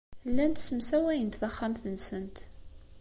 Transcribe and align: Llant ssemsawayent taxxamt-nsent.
Llant 0.29 0.57
ssemsawayent 0.61 1.39
taxxamt-nsent. 1.41 2.37